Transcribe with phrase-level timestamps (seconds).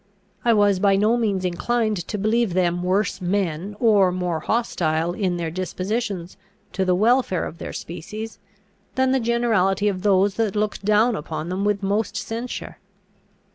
[0.43, 5.37] I was by no means inclined to believe them worse men, or more hostile in
[5.37, 6.37] their dispositions
[6.73, 8.39] to the welfare of their species,
[8.95, 12.79] than the generality of those that look down upon them with most censure.